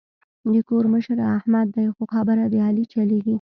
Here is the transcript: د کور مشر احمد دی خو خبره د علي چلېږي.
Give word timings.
د 0.53 0.55
کور 0.69 0.85
مشر 0.93 1.17
احمد 1.37 1.67
دی 1.75 1.87
خو 1.95 2.03
خبره 2.13 2.43
د 2.53 2.55
علي 2.67 2.83
چلېږي. 2.93 3.29